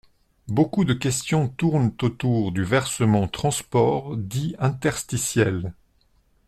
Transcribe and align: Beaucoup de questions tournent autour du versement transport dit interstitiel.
Beaucoup 0.47 0.83
de 0.83 0.95
questions 0.95 1.47
tournent 1.47 1.93
autour 2.01 2.51
du 2.51 2.63
versement 2.63 3.27
transport 3.27 4.17
dit 4.17 4.55
interstitiel. 4.57 5.75